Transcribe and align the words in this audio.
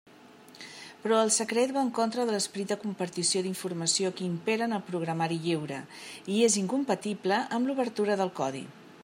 Però 1.01 1.17
el 1.25 1.31
secret 1.35 1.73
va 1.75 1.83
en 1.87 1.91
contra 1.97 2.25
de 2.29 2.33
l'esperit 2.35 2.71
de 2.71 2.77
compartició 2.85 3.43
d'informació 3.49 4.11
que 4.17 4.27
impera 4.29 4.69
en 4.69 4.75
el 4.79 4.83
programari 4.89 5.39
lliure, 5.45 5.79
i 6.39 6.41
és 6.49 6.59
incompatible 6.65 7.41
amb 7.59 7.71
l'obertura 7.73 8.19
del 8.25 8.35
codi. 8.43 8.65